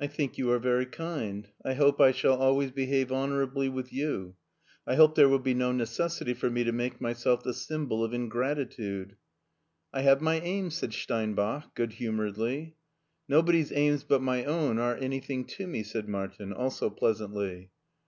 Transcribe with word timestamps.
I 0.00 0.08
think 0.08 0.36
you 0.36 0.50
are 0.50 0.58
very 0.58 0.84
kind. 0.84 1.48
I 1.64 1.74
hope 1.74 2.00
I 2.00 2.10
shall 2.10 2.34
always 2.36 2.72
behave 2.72 3.10
hon 3.12 3.30
orably 3.30 3.72
with 3.72 3.92
you. 3.92 4.34
I 4.84 4.96
hope 4.96 5.14
there 5.14 5.28
will 5.28 5.38
be 5.38 5.54
no 5.54 5.70
necessity 5.70 6.34
for 6.34 6.50
me 6.50 6.64
to 6.64 6.72
make 6.72 7.00
myself 7.00 7.44
the 7.44 7.54
symbol 7.54 8.02
of 8.02 8.12
ingratitude."" 8.12 9.14
I 9.94 10.02
have 10.02 10.20
my 10.20 10.40
aims/* 10.40 10.74
said 10.78 10.92
Steinbach, 10.92 11.72
good 11.76 11.92
humoredly." 11.92 12.74
Nobody's 13.28 13.70
aims 13.70 14.02
but 14.02 14.20
my 14.22 14.44
own 14.44 14.80
are 14.80 14.96
anjrthing 14.98 15.46
to 15.50 15.68
me," 15.68 15.84
said 15.84 16.08
Martin, 16.08 16.52
also 16.52 16.90
pleasantly. 16.90 17.70